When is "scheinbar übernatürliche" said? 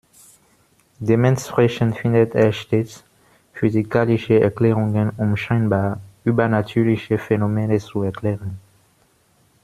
5.37-7.19